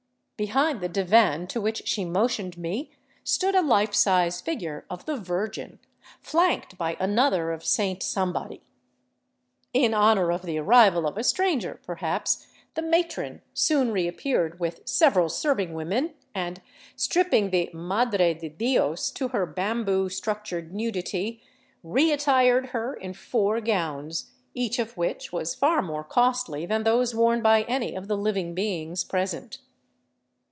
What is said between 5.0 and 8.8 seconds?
the Virgin, flanked by another of Saint Somebody.